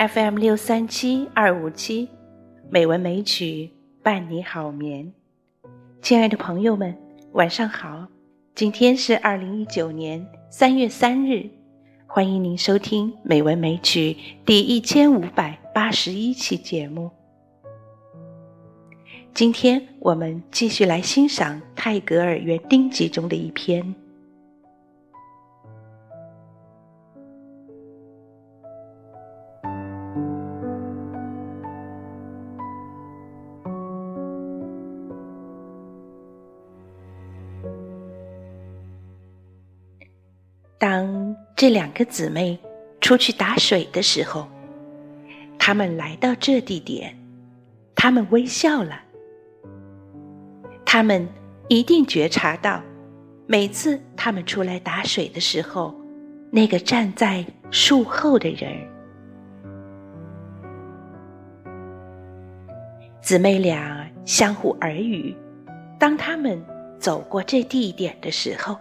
[0.00, 2.08] FM 六三七二五七，
[2.70, 3.70] 美文美曲
[4.02, 5.12] 伴你好眠。
[6.00, 6.96] 亲爱的朋友们，
[7.32, 8.08] 晚上好！
[8.54, 11.50] 今天是二零一九年三月三日，
[12.06, 14.14] 欢迎您收听《美文美曲》
[14.46, 17.10] 第一千五百八十一期节目。
[19.34, 23.94] 今天我们继续来欣赏泰戈尔园丁集中的一篇。
[40.80, 42.58] 当这两个姊妹
[43.02, 44.48] 出去打水的时候，
[45.58, 47.14] 他们来到这地点，
[47.94, 48.98] 他们微笑了。
[50.86, 51.28] 他们
[51.68, 52.80] 一定觉察到，
[53.46, 55.94] 每次他们出来打水的时候，
[56.50, 58.72] 那个站在树后的人，
[63.20, 65.36] 姊妹俩相互耳语。
[65.98, 66.58] 当他们
[66.98, 68.74] 走过这地点的时候。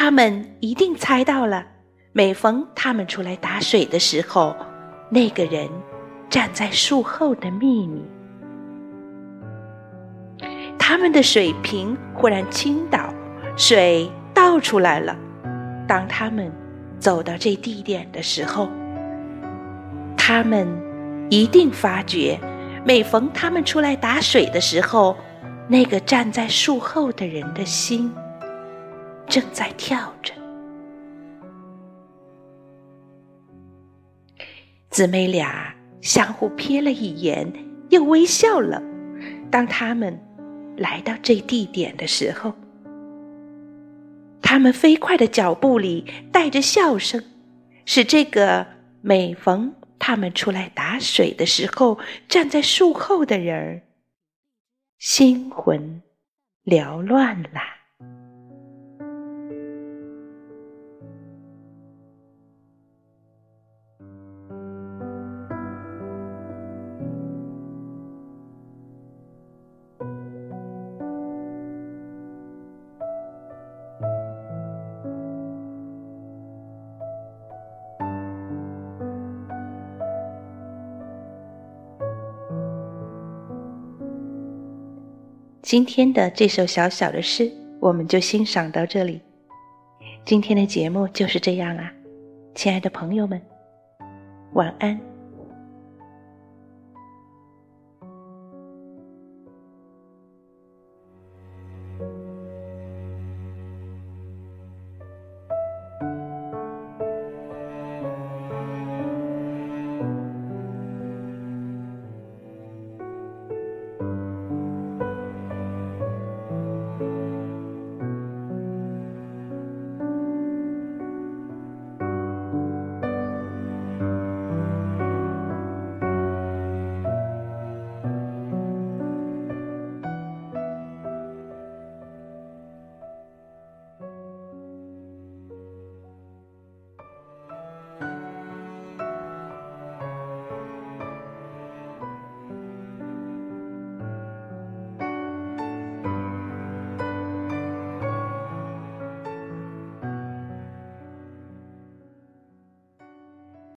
[0.00, 1.66] 他们一定猜到了，
[2.12, 4.54] 每逢他们出来打水的时候，
[5.10, 5.68] 那个人
[6.30, 8.00] 站在树后的秘密。
[10.78, 13.12] 他们的水瓶忽然倾倒，
[13.56, 15.16] 水倒出来了。
[15.88, 16.48] 当他们
[17.00, 18.70] 走到这地点的时候，
[20.16, 20.68] 他们
[21.28, 22.38] 一定发觉，
[22.84, 25.16] 每逢他们出来打水的时候，
[25.66, 28.14] 那个站在树后的人的心。
[29.28, 30.32] 正在跳着，
[34.90, 37.52] 姊妹俩相互瞥了一眼，
[37.90, 38.82] 又微笑了。
[39.50, 40.18] 当他们
[40.76, 42.54] 来到这地点的时候，
[44.40, 47.22] 他们飞快的脚步里带着笑声，
[47.84, 48.66] 使这个
[49.02, 53.82] 每逢他们出来打水的时候站在树后的人儿
[54.98, 56.02] 心魂
[56.64, 57.77] 缭乱了。
[85.68, 89.20] 今天的这首小小的诗，我们就欣赏到这里。
[90.24, 91.92] 今天的节目就是这样啦，
[92.54, 93.38] 亲爱的朋友们，
[94.54, 95.07] 晚安。